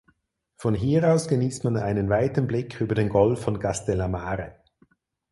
Von 0.57 0.73
hier 0.73 1.13
aus 1.13 1.27
genießt 1.27 1.63
man 1.63 1.77
einen 1.77 2.09
weiten 2.09 2.47
Blick 2.47 2.81
über 2.81 2.95
den 2.95 3.07
Golf 3.09 3.41
von 3.43 3.59
Castellammare. 3.59 4.55